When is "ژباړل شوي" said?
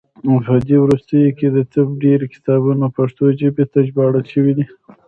3.87-4.53